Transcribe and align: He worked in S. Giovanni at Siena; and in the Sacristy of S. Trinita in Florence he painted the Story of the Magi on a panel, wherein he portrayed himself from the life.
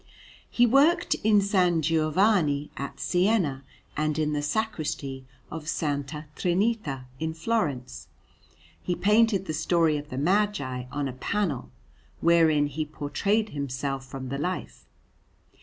He 0.49 0.65
worked 0.65 1.13
in 1.23 1.41
S. 1.41 1.79
Giovanni 1.85 2.71
at 2.75 2.99
Siena; 2.99 3.63
and 3.95 4.17
in 4.17 4.33
the 4.33 4.41
Sacristy 4.41 5.27
of 5.51 5.65
S. 5.65 5.83
Trinita 6.35 7.05
in 7.19 7.35
Florence 7.35 8.07
he 8.81 8.95
painted 8.95 9.45
the 9.45 9.53
Story 9.53 9.97
of 9.97 10.09
the 10.09 10.17
Magi 10.17 10.85
on 10.91 11.07
a 11.07 11.13
panel, 11.13 11.69
wherein 12.19 12.65
he 12.65 12.83
portrayed 12.83 13.49
himself 13.49 14.03
from 14.03 14.29
the 14.29 14.39
life. 14.39 14.87